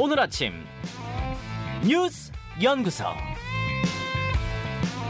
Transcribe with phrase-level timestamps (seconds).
[0.00, 0.52] 오늘 아침
[1.84, 2.30] 뉴스
[2.62, 3.02] 연구소.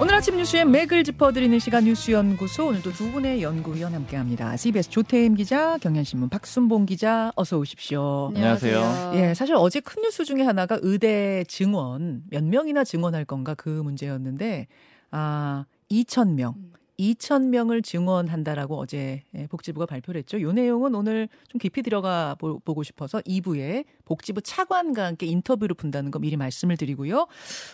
[0.01, 4.56] 오늘 아침 뉴스의 맥을 짚어드리는 시간 뉴스 연구소 오늘도 두 분의 연구위원 함께합니다.
[4.56, 8.29] CBS 조태임 기자, 경향신문 박순봉 기자 어서 오십시오.
[8.35, 9.12] 안녕하세요.
[9.16, 14.69] 예, 사실 어제 큰 뉴스 중에 하나가 의대 증원 몇 명이나 증원할 건가 그 문제였는데
[15.11, 16.55] 아 2천 명.
[16.98, 20.37] 2천 명을 증원한다라고 어제 예, 복지부가 발표를 했죠.
[20.37, 26.11] 이 내용은 오늘 좀 깊이 들어가 보, 고 싶어서 2부에 복지부 차관과 함께 인터뷰를 분다는
[26.11, 27.27] 거 미리 말씀을 드리고요.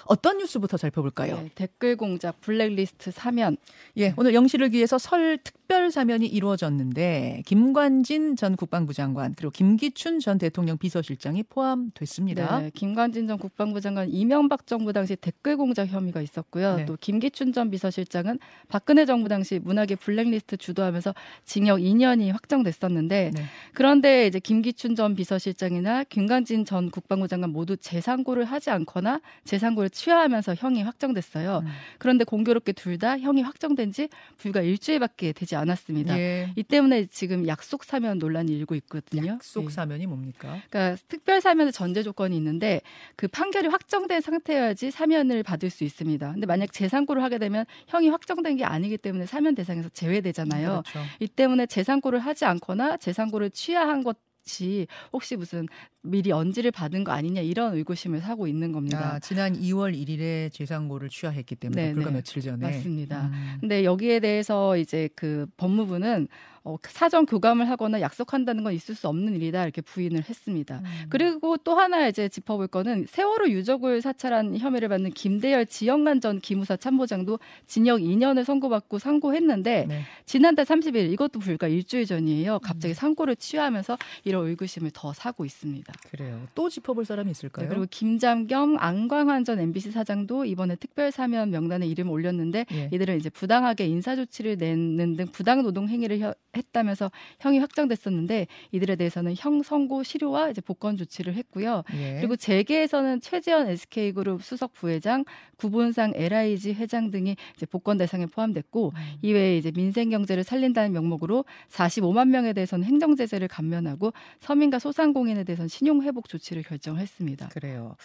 [0.06, 1.37] 어떤 뉴스부터 살펴볼까요?
[1.37, 3.56] 네, 댓글 공작 블랙리스트 사면.
[3.97, 10.38] 예, 오늘 영시를 위해서 설 특별 사면이 이루어졌는데 김관진 전 국방부 장관 그리고 김기춘 전
[10.38, 12.61] 대통령 비서실장이 포함됐습니다.
[12.61, 16.77] 네, 김관진 전 국방부 장관 이명박 정부 당시 댓글 공작 혐의가 있었고요.
[16.77, 16.86] 네.
[16.86, 18.38] 또 김기춘 전 비서실장은
[18.69, 21.14] 박근혜 정부 당시 문학의 블랙리스트 주도하면서
[21.45, 23.45] 징역 2년이 확정됐었는데 네.
[23.72, 30.56] 그런데 이제 김기춘 전 비서실장이나 김관진 전 국방부 장관 모두 재상고를 하지 않거나 재상고를 취하하면서
[30.56, 31.62] 형이 확정됐어요.
[31.64, 31.69] 음.
[31.98, 36.17] 그런데 공교롭게 둘 다 형이 확정된 지 불과 일주일밖에 되지 않았습니다.
[36.19, 36.52] 예.
[36.55, 39.33] 이 때문에 지금 약속 사면 논란이 일고 있거든요.
[39.33, 39.70] 약속 네.
[39.70, 40.61] 사면이 뭡니까?
[40.70, 42.80] 그러니까 특별 사면의 전제 조건이 있는데
[43.17, 46.33] 그 판결이 확정된 상태여야지 사면을 받을 수 있습니다.
[46.33, 50.83] 근데 만약 재상고를 하게 되면 형이 확정된 게 아니기 때문에 사면 대상에서 제외되잖아요.
[50.83, 51.00] 그렇죠.
[51.20, 55.69] 이 때문에 재상고를 하지 않거나 재상고를 취하한 것이 혹시 무슨
[56.05, 59.14] 미리 언지를 받은 거 아니냐 이런 의구심을 사고 있는 겁니다.
[59.14, 62.16] 아, 지난 2월 1일에 재상고를 취하했기 때문에 네, 불과 네.
[62.16, 63.30] 며칠 전에 맞습니다.
[63.33, 63.56] 음.
[63.61, 66.28] 근데 여기에 대해서 이제 그 법무부는
[66.66, 70.80] 어, 사전 교감을 하거나 약속한다는 건 있을 수 없는 일이다 이렇게 부인을 했습니다.
[70.83, 71.06] 음.
[71.11, 76.77] 그리고 또 하나 이제 짚어볼 거는 세월호 유족을 사찰한 혐의를 받는 김대열 지영관 전 기무사
[76.77, 80.02] 참모장도 징역 2년을 선고받고 상고했는데 네.
[80.24, 82.61] 지난달 30일 이것도 불과 일주일 전이에요.
[82.61, 82.94] 갑자기 음.
[82.94, 85.92] 상고를 취하면서 이런 의구심을 더 사고 있습니다.
[86.11, 86.41] 그래요.
[86.55, 87.64] 또 짚어볼 사람이 있을까요?
[87.64, 92.89] 네, 그리고 김잠겸, 안광환 전 MBC 사장도 이번에 특별 사면 명단에 이름을 올렸는데 예.
[92.92, 97.11] 이들은 이제 부당하게 인사 조치를 내는 등 부당 노동 행위를 혀- 했다면서
[97.41, 101.83] 형이 확정됐었는데 이들에 대해서는 형 선고 실효와 이제 복권 조치를 했고요.
[101.95, 102.17] 예.
[102.18, 105.24] 그리고 재계에서는 최재현 SK그룹 수석 부회장,
[105.57, 109.01] 구본상 LIG 회장 등이 이제 복권 대상에 포함됐고 음.
[109.23, 115.68] 이외에 이제 민생 경제를 살린다는 명목으로 45만 명에 대해서는 행정 제재를 감면하고 서민과 소상공인에 대해서는
[115.68, 117.48] 신용 회복 조치를 결정했습니다.
[117.48, 117.96] 그래요.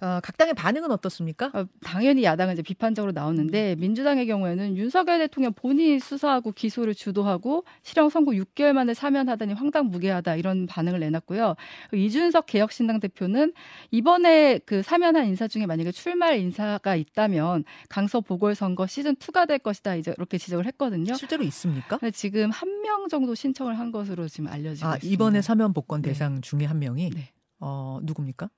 [0.00, 1.50] 어, 각 당의 반응은 어떻습니까?
[1.54, 3.80] 어, 당연히 야당은 이제 비판적으로 나오는데 음.
[3.80, 10.66] 민주당의 경우에는 윤석열 대통령 본인이 수사하고 기소를 주도하고 실형 선고 6개월 만에 사면하다니 황당무계하다 이런
[10.66, 11.56] 반응을 내놨고요.
[11.92, 13.52] 이준석 개혁신당 대표는
[13.90, 19.96] 이번에 그 사면한 인사 중에 만약에 출마할 인사가 있다면 강서 보궐선거 시즌 2가 될 것이다
[19.96, 21.14] 이제 이렇게 지적을 했거든요.
[21.14, 21.98] 실제로 있습니까?
[21.98, 25.12] 근데 지금 한 명 정도 신청을 한 것으로 지금 알려지고 아, 있습니다.
[25.12, 26.10] 이번에 사면 복권 네.
[26.10, 27.32] 대상 중에 한 명이 네.
[27.60, 28.48] 어, 누굽니까?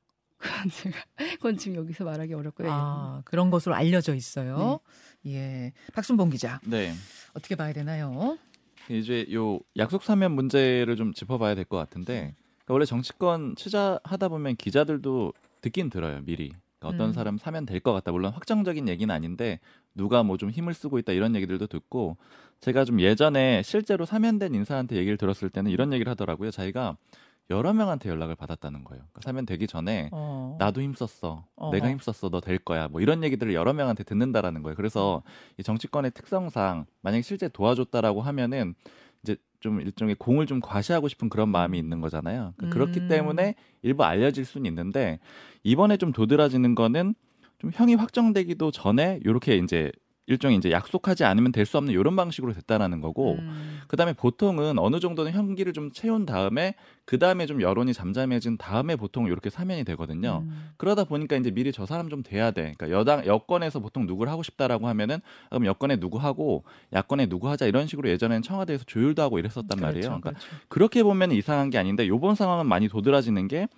[0.41, 0.99] 그건 제가
[1.37, 2.69] 그건 지금 여기서 말하기 어렵고요.
[2.71, 4.81] 아, 그런 것으로 알려져 있어요.
[5.23, 5.33] 네.
[5.34, 5.73] 예.
[5.93, 6.61] 박순봉 기자.
[6.67, 6.95] 네.
[7.34, 8.39] 어떻게 봐야 되나요?
[8.89, 12.34] 이제 요 약속 사면 문제를 좀 짚어봐야 될 것 같은데
[12.65, 17.12] 그러니까 원래 정치권 취재하다 보면 기자들도 듣긴 들어요 미리 그러니까 어떤 음.
[17.12, 19.61] 사람 사면 될 것 같다 물론 확정적인 얘기는 아닌데
[19.95, 22.17] 누가 뭐 좀 힘을 쓰고 있다 이런 얘기들도 듣고
[22.61, 26.97] 제가 좀 예전에 실제로 사면된 인사한테 얘기를 들었을 때는 이런 얘기를 하더라고요 자기가
[27.50, 30.56] 여러 명한테 연락을 받았다는 거예요 그러니까 사면 되기 전에 어.
[30.59, 31.44] 나도 힘썼어.
[31.56, 31.71] 어.
[31.72, 32.31] 내가 힘썼어.
[32.31, 32.88] 너 될 거야.
[32.88, 34.77] 뭐 이런 얘기들을 여러 명한테 듣는다라는 거예요.
[34.77, 35.22] 그래서
[35.59, 38.75] 이 정치권의 특성상 만약에 실제 도와줬다라고 하면은
[39.22, 42.55] 이제 좀 일종의 공을 좀 과시하고 싶은 그런 마음이 있는 거잖아요.
[42.56, 42.71] 그러니까 음.
[42.71, 45.19] 그렇기 때문에 일부 알려질 수는 있는데
[45.65, 47.15] 이번에 좀 도드라지는 거는
[47.59, 49.93] 좀 형이 확정되기도 전에 요렇게 이제
[50.31, 53.81] 일종의 이제 약속하지 않으면 될 수 없는 이런 방식으로 됐다라는 거고 음.
[53.87, 56.75] 그다음에 보통은 어느 정도는 형기를 좀 채운 다음에
[57.05, 60.43] 그다음에 좀 여론이 잠잠해진 다음에 보통 이렇게 사면이 되거든요.
[60.45, 60.71] 음.
[60.77, 62.75] 그러다 보니까 이제 미리 저 사람 좀 돼야 돼.
[62.77, 67.49] 그러니까 여당 여권에서 보통 누구를 하고 싶다라고 하면은 아, 그럼 여권에 누구 하고 야권에 누구
[67.49, 69.93] 하자 이런 식으로 예전에는 청와대에서 조율도 하고 이랬었단 말이에요.
[69.93, 70.47] 그렇죠, 그러니까 그렇죠.
[70.69, 73.69] 그렇게 보면 이상한 게 아닌데 요번 상황은 많이 도드라지는 게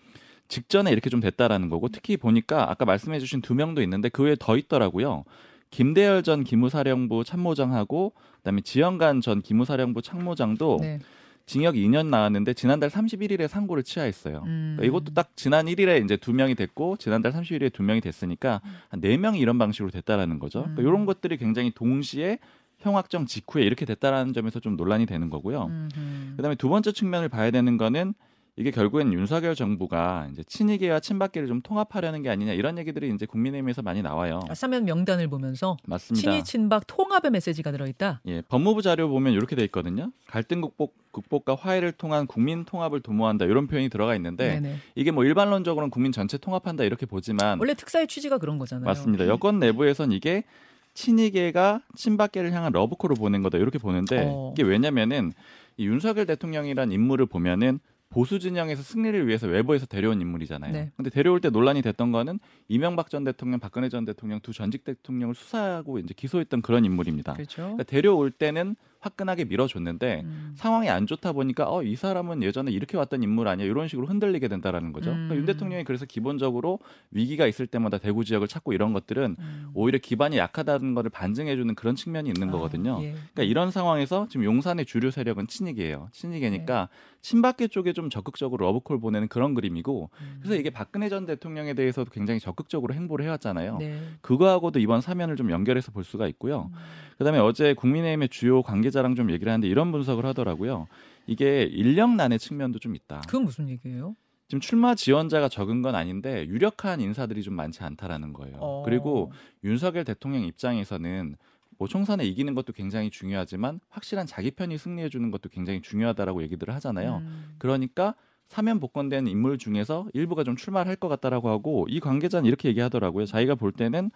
[0.48, 4.56] 직전에 이렇게 좀 됐다라는 거고 특히 보니까 아까 말씀해주신 두 명도 있는데 그 외에 더
[4.56, 5.24] 있더라고요.
[5.72, 10.98] 김대열 전 기무사령부 참모장하고 그다음에 지영관 전 기무사령부 참모장도 네.
[11.46, 14.44] 징역 2년 나왔는데 지난달 31일에 상고를 취하했어요.
[14.46, 14.76] 음.
[14.76, 18.60] 그러니까 이것도 딱 지난 1일에 이제 두 명이 됐고 지난달 31일에 두 명이 됐으니까
[18.90, 20.60] 한네 명이 이런 방식으로 됐다라는 거죠.
[20.60, 20.86] 그러니까 음.
[20.86, 22.38] 이런 것들이 굉장히 동시에
[22.78, 25.66] 형 확정 직후에 이렇게 됐다라는 점에서 좀 논란이 되는 거고요.
[25.66, 26.36] 음흠.
[26.36, 28.14] 그다음에 두 번째 측면을 봐야 되는 거는
[28.56, 33.80] 이게 결국엔 윤석열 정부가 이제 친이계와 친박계를 좀 통합하려는 게 아니냐 이런 얘기들이 이제 국민의힘에서
[33.80, 34.40] 많이 나와요.
[34.48, 36.30] 아, 사면 명단을 보면서 맞습니다.
[36.30, 38.20] 친이 친박 통합의 메시지가 들어있다.
[38.26, 40.12] 예, 법무부 자료 보면 이렇게 돼 있거든요.
[40.26, 44.76] 갈등 극복 극복과 화해를 통한 국민 통합을 도모한다 이런 표현이 들어가 있는데 네네.
[44.96, 48.84] 이게 뭐 일반론적으로는 국민 전체 통합한다 이렇게 보지만 원래 특사의 취지가 그런 거잖아요.
[48.84, 49.26] 맞습니다.
[49.28, 50.44] 여권 내부에선 이게
[50.92, 54.52] 친이계가 친박계를 향한 러브콜을 보낸 거다 이렇게 보는데 어.
[54.54, 55.32] 이게 왜냐면은
[55.78, 57.80] 이 윤석열 대통령이란 인물을 보면은
[58.12, 60.72] 보수 진영에서 승리를 위해서 외부에서 데려온 인물이잖아요.
[60.72, 60.92] 네.
[60.96, 62.38] 근데 데려올 때 논란이 됐던 거는
[62.68, 67.32] 이명박 전 대통령, 박근혜 전 대통령 두 전직 대통령을 수사하고 이제 기소했던 그런 인물입니다.
[67.32, 67.62] 그렇죠.
[67.62, 70.52] 그러니까 데려올 때는 화끈하게 밀어줬는데 음.
[70.56, 74.48] 상황이 안 좋다 보니까 어 이 사람은 예전에 이렇게 왔던 인물 아니야 이런 식으로 흔들리게
[74.48, 75.10] 된다라는 거죠.
[75.10, 75.38] 그러니까 음.
[75.38, 76.78] 윤 대통령이 그래서 기본적으로
[77.10, 79.70] 위기가 있을 때마다 대구 지역을 찾고 이런 것들은 음.
[79.74, 82.98] 오히려 기반이 약하다는 것을 반증해주는 그런 측면이 있는 아, 거거든요.
[83.02, 83.12] 예.
[83.12, 86.08] 그러니까 이런 상황에서 지금 용산의 주류 세력은 친이계예요.
[86.12, 87.18] 친이계니까 네.
[87.20, 90.36] 친박계 쪽에 좀 적극적으로 러브콜 보내는 그런 그림이고 음.
[90.40, 93.78] 그래서 이게 박근혜 전 대통령에 대해서도 굉장히 적극적으로 행보를 해왔잖아요.
[93.78, 94.00] 네.
[94.20, 96.70] 그거하고도 이번 사면을 좀 연결해서 볼 수가 있고요.
[96.72, 96.78] 음.
[97.18, 100.86] 그다음에 어제 국민의힘의 주요 관계 자랑 좀 얘기를 하는데 이런 분석을 하더라고요.
[101.26, 103.22] 이게 인력난의 측면도 좀 있다.
[103.26, 104.14] 그건 무슨 얘기예요?
[104.48, 108.58] 지금 출마 지원자가 적은 건 아닌데 유력한 인사들이 좀 많지 않다라는 거예요.
[108.60, 108.82] 어.
[108.84, 109.32] 그리고
[109.64, 111.36] 윤석열 대통령 입장에서는
[111.78, 116.72] 뭐 총선에 이기는 것도 굉장히 중요하지만 확실한 자기 편이 승리해 주는 것도 굉장히 중요하다라고 얘기들을
[116.74, 117.22] 하잖아요.
[117.24, 117.54] 음.
[117.58, 118.14] 그러니까
[118.46, 123.24] 사면 복권된 인물 중에서 일부가 좀 출마를 할것 같다라고 하고 이 관계자는 이렇게 얘기하더라고요.
[123.24, 124.10] 자기가 볼 때는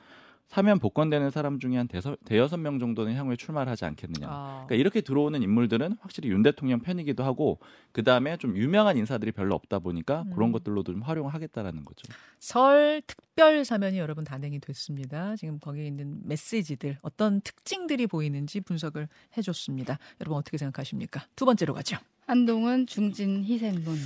[0.48, 4.26] 사면 복권되는 사람 중에 한 대서, 대여섯 명 정도는 향후에 출마를 하지 않겠느냐.
[4.28, 4.64] 아.
[4.66, 7.58] 그러니까 이렇게 들어오는 인물들은 확실히 윤 대통령 편이기도 하고
[7.92, 10.30] 그 다음에 좀 유명한 인사들이 별로 없다 보니까 음.
[10.30, 12.12] 그런 것들로도 좀 활용을 하겠다라는 거죠.
[12.38, 15.36] 설 특별 사면이 여러분 단행이 됐습니다.
[15.36, 19.98] 지금 거기에 있는 메시지들 어떤 특징들이 보이는지 분석을 해줬습니다.
[20.20, 21.24] 여러분 어떻게 생각하십니까?
[21.34, 21.98] 두 번째로 가죠.
[22.26, 23.96] 한동훈 중진 희생론.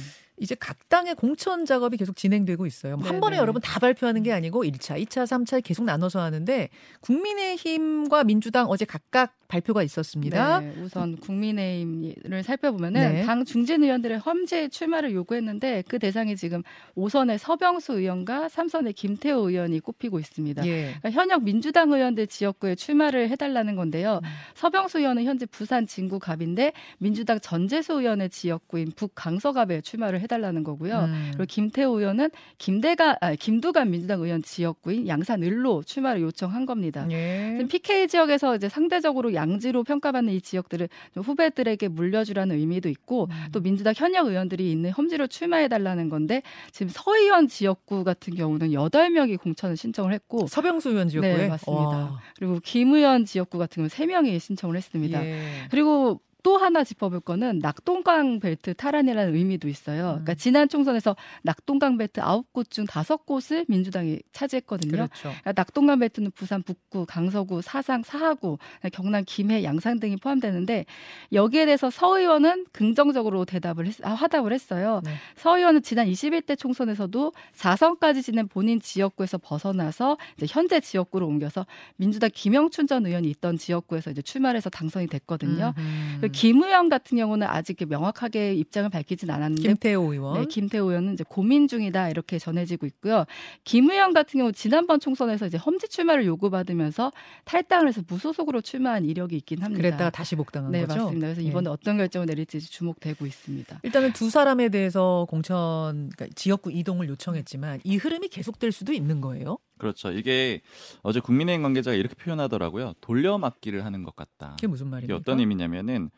[0.41, 2.97] 이제 각 당의 공천 작업이 계속 진행되고 있어요.
[2.97, 3.21] 네네.
[3.21, 6.69] 번에 여러분 다 발표하는 게 아니고 1차, 2차, 3차 계속 나눠서 하는데
[7.03, 10.61] 국민의힘과 민주당 어제 각각 발표가 있었습니다.
[10.61, 13.25] 네, 우선 국민의힘을 살펴보면은 네.
[13.25, 16.63] 당 중진 의원들의 험지 출마를 요구했는데 그 대상이 지금
[16.97, 20.65] 5선의 서병수 의원과 3선의 김태호 의원이 꼽히고 있습니다.
[20.67, 20.95] 예.
[21.01, 24.21] 그러니까 현역 민주당 의원들 지역구에 출마를 해달라는 건데요.
[24.23, 24.29] 음.
[24.55, 31.01] 서병수 의원은 현재 부산 진구갑인데 민주당 전재수 의원의 지역구인 북강서갑에 출마를 해달라는 거고요.
[31.01, 31.31] 음.
[31.33, 37.07] 그리고 김태호 의원은 김대가 아, 김두관 민주당 의원 지역구인 양산 을로 출마를 요청한 겁니다.
[37.11, 37.55] 예.
[37.57, 43.47] 지금 PK 지역에서 이제 상대적으로 양지로 평가받는 이 지역들을 좀 후배들에게 물려주라는 의미도 있고 음.
[43.53, 49.37] 또 민주당 현역 의원들이 있는 험지로 출마해달라는 건데 지금 서의원 지역구 같은 경우는 여덟 명이
[49.37, 51.83] 공천을 신청을 했고 서병수 의원 지역구에 네, 맞습니다.
[51.83, 52.21] 와.
[52.37, 55.25] 그리고 김 의원 지역구 같은 경우는 세 명이 신청을 했습니다.
[55.25, 55.41] 예.
[55.71, 60.03] 그리고 또 하나 짚어볼 거는 낙동강 벨트 탈환이라는 의미도 있어요.
[60.13, 60.37] 그러니까 음.
[60.37, 64.93] 지난 총선에서 낙동강 벨트 아홉 곳 중 다섯 곳을 민주당이 차지했거든요.
[64.93, 65.23] 그렇죠.
[65.23, 68.59] 그러니까 낙동강 벨트는 부산 북구, 강서구, 사상, 사하구,
[68.93, 70.87] 경남 김해, 양산 등이 포함되는데
[71.33, 75.01] 여기에 대해서 서 의원은 긍정적으로 대답을 했, 아, 화답을 했어요.
[75.05, 75.15] 네.
[75.37, 81.67] 서 의원은 지난 21대 총선에서도 4선까지 지낸 본인 지역구에서 벗어나서 이제 현재 지역구로 옮겨서
[81.97, 85.75] 민주당 김영춘 전 의원이 있던 지역구에서 이제 출마해서 당선이 됐거든요.
[85.77, 86.21] 음.
[86.33, 90.41] 김 의원 같은 경우는 아직 명확하게 입장을 밝히진 않았는데 김태호 의원.
[90.41, 93.25] 네, 김태호 의원은 이제 고민 중이다 이렇게 전해지고 있고요.
[93.65, 97.13] 김 의원 같은 경우 지난번 총선에서 이제 험지 출마를 요구받으면서
[97.45, 99.83] 탈당을 해서 무소속으로 출마한 이력이 있긴 합니다.
[99.83, 101.05] 그랬다가 다시 복당한 네, 거죠.
[101.05, 101.27] 맞습니다.
[101.29, 101.47] 그래서 예.
[101.47, 103.81] 이번에 어떤 결정을 내릴지 주목되고 있습니다.
[103.83, 109.59] 일단은 두 사람에 대해서 공천 그러니까 지역구 이동을 요청했지만 이 흐름이 계속될 수도 있는 거예요.
[109.79, 110.13] 그렇죠.
[110.13, 110.61] 이게
[111.03, 112.93] 어제 국민의힘 관계자가 이렇게 표현하더라고요.
[113.01, 114.51] 돌려막기를 하는 것 같다.
[114.57, 115.17] 그게 무슨 이게 말입니까?
[115.17, 116.11] 어떤 의미냐면은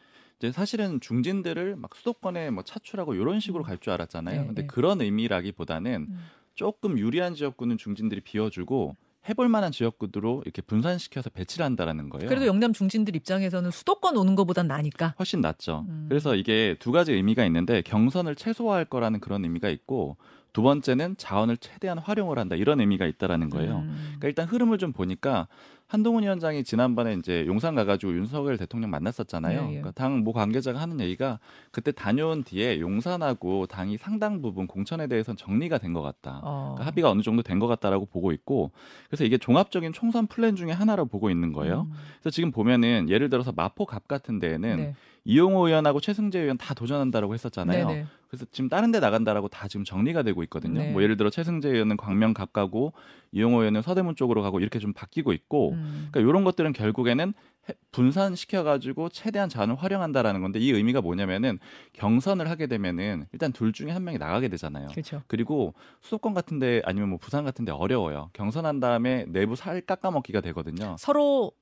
[0.43, 4.41] 이제 사실은 중진들을 막 수도권에 뭐 차출하고 이런 식으로 갈 줄 알았잖아요.
[4.41, 4.67] 네, 근데 네.
[4.67, 6.19] 그런 의미라기보다는 음.
[6.55, 8.97] 조금 유리한 지역구는 중진들이 비워주고
[9.29, 12.29] 해볼 만한 지역구들로 이렇게 분산시켜서 배치를 한다라는 거예요.
[12.29, 15.15] 그래도 영남 중진들 입장에서는 수도권 오는 것보단 나니까.
[15.19, 15.87] 훨씬 낫죠.
[15.89, 16.07] 음.
[16.09, 20.17] 그래서 이게 두 가지 의미가 있는데 경선을 최소화할 거라는 그런 의미가 있고
[20.53, 23.79] 두 번째는 자원을 최대한 활용을 한다 이런 의미가 있다라는 거예요.
[23.79, 23.97] 음.
[24.19, 25.49] 그러니까 일단 흐름을 좀 보니까
[25.87, 29.61] 한동훈 위원장이 지난번에 이제 용산 가가지고 윤석열 대통령 만났었잖아요.
[29.61, 29.69] 예, 예.
[29.81, 31.39] 그러니까 당 모 관계자가 하는 얘기가
[31.71, 36.41] 그때 다녀온 뒤에 용산하고 당이 상당 부분 공천에 대해서는 정리가 된 것 같다.
[36.43, 36.73] 어.
[36.75, 38.73] 그러니까 합의가 어느 정도 된 것 같다라고 보고 있고
[39.09, 41.83] 그래서 이게 종합적인 총선 플랜 중에 하나로 보고 있는 거예요.
[41.91, 41.93] 음.
[42.21, 44.95] 그래서 지금 보면은 예를 들어서 마포갑 같은 데에는 네.
[45.25, 47.87] 이용호 의원하고 최승재 의원 다 도전한다라고 했었잖아요.
[47.87, 48.07] 네네.
[48.33, 50.81] 그래서 지금 다른 데 나간다라고 다 지금 정리가 되고 있거든요.
[50.81, 50.91] 네.
[50.91, 52.95] 뭐 예를 들어 최승재 의원은 광명 각 가고
[53.33, 56.09] 이용호 의원은 서대문 쪽으로 가고 이렇게 좀 바뀌고 있고 음.
[56.11, 57.35] 그러니까 이런 것들은 결국에는
[57.69, 61.59] 해- 분산시켜 가지고 최대한 자원을 활용한다라는 건데 이 의미가 뭐냐면은
[61.93, 64.87] 경선을 하게 되면은 일단 둘 중에 한 명이 나가게 되잖아요.
[64.87, 65.21] 그렇죠.
[65.27, 68.31] 그리고 수도권 같은 데 아니면 뭐 부산 같은 데 어려워요.
[68.33, 70.97] 경선한 다음에 내부 살 깎아먹기가 되거든요.
[70.99, 71.53] 서로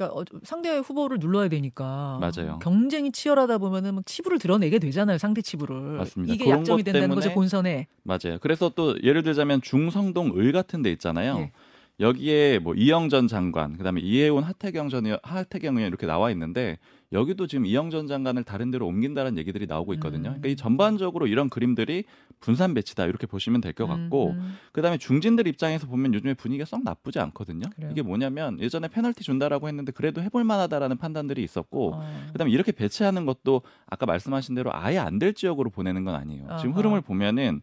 [0.00, 2.58] 그러니까 어, 상대 후보를 눌러야 되니까 맞아요.
[2.60, 5.18] 경쟁이 치열하다 보면은 막 치부를 드러내게 되잖아요.
[5.18, 5.98] 상대 치부를.
[5.98, 6.32] 맞습니다.
[6.32, 7.86] 이게 약점이 것 된다는 거죠 본선에.
[8.02, 8.38] 맞아요.
[8.40, 11.38] 그래서 또 예를 들자면 중성동 을 같은 데 있잖아요.
[11.40, 11.52] 예.
[12.00, 16.78] 여기에 뭐 이영전 장관, 그다음에 이해운 하태경 전 의원, 하태경 의원 이렇게 나와 있는데
[17.12, 20.30] 여기도 지금 이영전 장관을 다른 데로 옮긴다는 얘기들이 나오고 있거든요.
[20.30, 20.40] 음.
[20.40, 22.04] 그러니까 이 전반적으로 이런 그림들이
[22.40, 26.82] 분산 배치다 이렇게 보시면 될 것 같고 음, 그다음에 중진들 입장에서 보면 요즘에 분위기가 썩
[26.84, 27.68] 나쁘지 않거든요.
[27.74, 27.90] 그래요?
[27.92, 32.26] 이게 뭐냐면 예전에 페널티 준다라고 했는데 그래도 해볼 만하다라는 판단들이 있었고 어.
[32.32, 36.46] 그다음에 이렇게 배치하는 것도 아까 말씀하신 대로 아예 안 될 지역으로 보내는 건 아니에요.
[36.60, 36.72] 지금.
[36.74, 37.60] 흐름을 보면은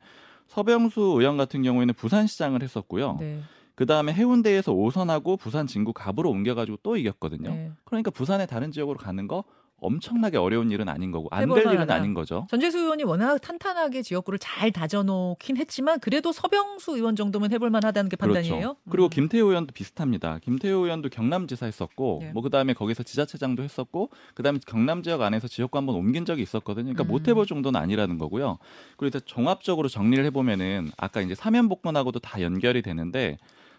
[0.47, 3.17] 서병수 의원 같은 경우에는 부산시장을 했었고요.
[3.19, 3.39] 네.
[3.77, 7.51] 그 다음에 해운대에서 오선하고 부산 진구 갑으로 옮겨가지고 또 이겼거든요.
[7.51, 7.71] 네.
[7.85, 9.43] 그러니까 부산의 다른 지역으로 가는 거
[9.79, 11.91] 엄청나게 어려운 일은 아닌 거고 안 될 일은.
[11.91, 12.47] 아닌 거죠.
[12.49, 18.15] 전재수 의원이 워낙 탄탄하게 지역구를 잘 다져놓긴 했지만 그래도 서병수 의원 정도면 해볼 만하다는 게
[18.15, 18.55] 판단이에요.
[18.55, 18.75] 그렇죠.
[18.89, 19.09] 그리고 음.
[19.11, 20.39] 김태호 의원도 비슷합니다.
[20.39, 22.31] 김태호 의원도 경남지사 했었고, 네.
[22.31, 26.93] 뭐 그다음에 거기서 지자체장도 했었고, 그다음에 경남 지역 안에서 지역구 한번 옮긴 적이 있었거든요.
[26.93, 27.09] 그러니까 음.
[27.09, 28.57] 못 해볼 정도는 아니라는 거고요.
[28.97, 33.37] 그리고 이제 종합적으로 정리를 해보면은 아까 이제 사면 복권하고도 다 연결이 되는데.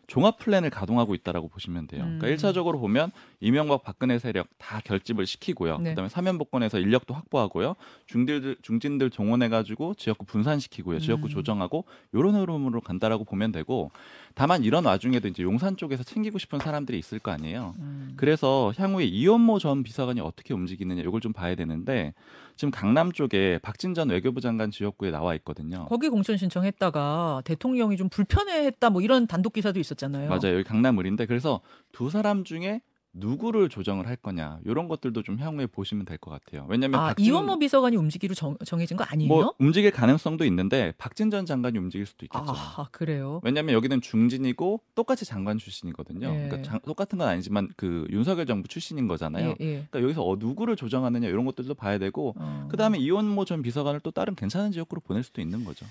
[0.09, 2.03] 종합 플랜을 가동하고 있다라고 보시면 돼요.
[2.03, 2.19] 음.
[2.19, 5.79] 그러니까 1차적으로 보면 이명박 박근혜 세력 다 결집을 시키고요.
[5.79, 5.91] 네.
[5.91, 7.77] 그다음에 사면 복권에서 인력도 확보하고요.
[8.07, 10.99] 중진들 중진들 동원해 가지고 지역구 분산시키고요.
[10.99, 11.29] 지역구 음.
[11.29, 11.85] 조정하고
[12.15, 13.91] 요런 흐름으로 간다라고 보면 되고
[14.35, 17.75] 다만 이런 와중에도 이제 용산 쪽에서 챙기고 싶은 사람들이 있을 거 아니에요.
[17.79, 18.15] 음.
[18.17, 22.15] 그래서 향후에 이원모 전 비서관이 어떻게 움직이느냐 이걸 좀 봐야 되는데
[22.59, 25.87] 지금 강남 쪽에 박진 전 외교부 장관 지역구에 나와 있거든요.
[25.89, 30.29] 거기 공천 신청했다가 대통령이 좀 불편해했다 뭐 이런 단독 기사도 있었잖아요.
[30.29, 30.57] 맞아요.
[30.57, 31.61] 여기 강남을인데 그래서
[31.93, 32.83] 두 사람 중에
[33.15, 36.67] 누구를 조정을 할 거냐 이런 것들도 좀 향후에 보시면 될 것 같아요.
[36.69, 39.29] 왜냐하면 아 박진- 이원모 비서관이 움직이로 정, 정해진 거 아니에요?
[39.29, 42.45] 뭐 움직일 가능성도 있는데 박진 전 장관이 움직일 수도 있겠죠.
[42.49, 43.41] 아 그래요.
[43.45, 46.29] 왜냐하면 여기는 중진이고 똑같이 장관 출신이거든요.
[46.29, 46.49] 예.
[46.49, 49.55] 그러니까 장- 똑같은 건 아니지만 그 윤석열 정부 출신인 거잖아요.
[49.61, 49.73] 예, 예.
[49.91, 52.69] 그러니까 여기서 어, 누구를 조정하느냐 이런 것들도 봐야 되고 어.
[52.71, 55.87] 그 다음에 이원모 전 비서관을 또 다른 괜찮은 지역구로 보낼 수도 있는 거죠.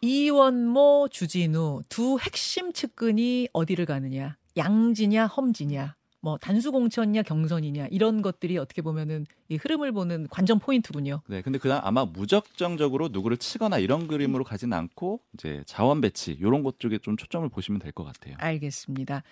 [0.00, 4.36] 이원모, 주진우 두 핵심 측근이 어디를 가느냐?
[4.56, 5.94] 양지냐, 험지냐?
[6.24, 11.20] 뭐 단수 공천이냐, 경선이냐 이런 것들이 어떻게 보면은 이 흐름을 보는 관전 포인트군요.
[11.26, 16.62] 네, 근데 그다음 아마 무적정적으로 누구를 치거나 이런 그림으로 가진 않고 이제 자원 배치 이런
[16.62, 18.36] 것 쪽에 좀 초점을 보시면 될 것 같아요.
[18.38, 19.22] 알겠습니다.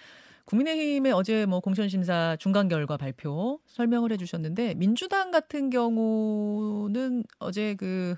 [0.47, 8.17] 국민의힘의 어제 뭐 공천심사 중간 결과 발표 설명을 해주셨는데 민주당 같은 경우는 어제 그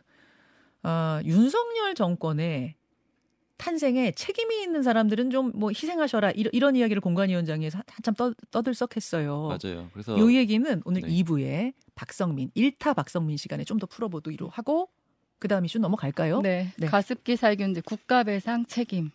[0.83, 2.75] 아, 윤석열 정권의
[3.59, 9.49] 탄생에 책임이 있는 사람들은 좀 뭐 희생하셔라 이런, 이런 이야기를 공관위원장에서 한참 떠, 떠들썩했어요.
[9.49, 9.89] 맞아요.
[9.93, 11.09] 그래서 요 얘기는 오늘 네.
[11.09, 14.89] 2부에 박성민, 1타 박성민 시간에 좀 더 풀어보기로 하고
[15.43, 16.41] 그 다음 이슈 넘어갈까요?
[16.41, 16.69] 네.
[16.77, 16.87] 네.
[16.87, 19.11] 가습기 살균제 국가 배상 책임.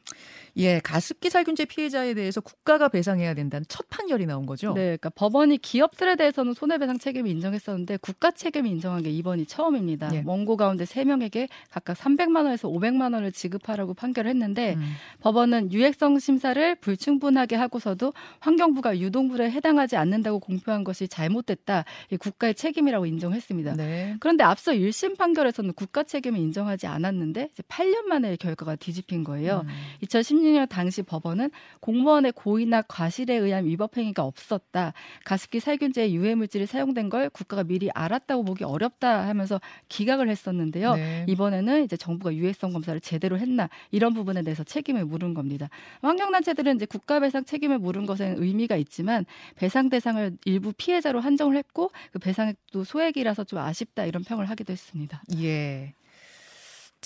[0.57, 4.73] 예, 가습기 살균제 피해자에 대해서 국가가 배상해야 된다는 첫 판결이 나온 거죠.
[4.73, 10.09] 네, 그러니까 법원이 기업들에 대해서는 손해배상 책임을 인정했었는데 국가 책임을 인정한 게 이번이 처음입니다.
[10.15, 10.23] 예.
[10.25, 14.95] 원고 가운데 세명에게 각각 300만 원에서 500만 원을 지급하라고 판결을 했는데 음.
[15.21, 21.85] 법원은 유해성 심사를 불충분하게 하고서도 환경부가 유동불에 해당하지 않는다고 공표한 것이 잘못됐다.
[22.11, 23.75] 이 국가의 책임이라고 인정했습니다.
[23.75, 24.15] 네.
[24.19, 29.63] 그런데 앞서 1심 판결에서는 국가 책임 을 인정하지 않았는데 이제 8년 만에 결과가 뒤집힌 거예요.
[29.65, 29.69] 음.
[30.03, 34.93] 2016년 당시 법원은 공무원의 고의나 과실에 의한 위법 행위가 없었다.
[35.25, 40.95] 가습기 살균제에 유해 물질이 사용된 걸 국가가 미리 알았다고 보기 어렵다 하면서 기각을 했었는데요.
[40.95, 41.25] 네.
[41.27, 45.69] 이번에는 이제 정부가 유해성 검사를 제대로 했나 이런 부분에 대해서 책임을 물은 겁니다.
[46.01, 51.91] 환경단체들은 이제 국가 배상 책임을 물은 것에는 의미가 있지만 배상 대상을 일부 피해자로 한정을 했고
[52.11, 55.21] 그 배상액도 소액이라서 좀 아쉽다 이런 평을 하기도 했습니다.
[55.37, 55.93] 예.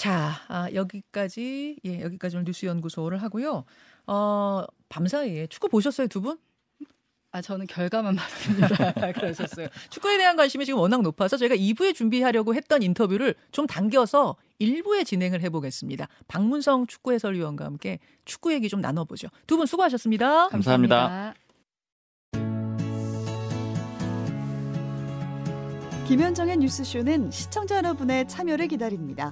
[0.01, 3.65] 자, 아, 여기까지 예, 여기까지 오늘 뉴스 연구소를 하고요.
[4.08, 6.39] 어, 밤 사이에 축구 보셨어요, 두 분?
[7.31, 9.12] 아 저는 결과만 봤습니다.
[9.12, 9.67] 그러셨어요.
[9.91, 15.41] 축구에 대한 관심이 지금 워낙 높아서 저희가 2부에 준비하려고 했던 인터뷰를 좀 당겨서 1부에 진행을
[15.43, 16.08] 해보겠습니다.
[16.27, 19.27] 박문성 축구 해설위원과 함께 축구 얘기 좀 나눠보죠.
[19.46, 20.48] 두 분 수고하셨습니다.
[20.48, 21.36] 감사합니다.
[26.08, 29.31] 김현정의 뉴스쇼는 시청자 여러분의 참여를 기다립니다.